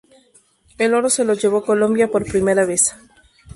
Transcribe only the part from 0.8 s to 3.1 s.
oro se lo llevó Colombia por primera vez.